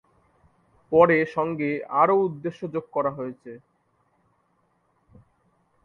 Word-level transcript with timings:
পরে 0.91 1.17
সঙ্গে 1.35 1.69
আরো 2.01 2.15
উদ্দেশ্য 2.27 2.61
যোগ 2.73 2.85
করা 2.91 3.11
হয়েছে। 3.11 3.51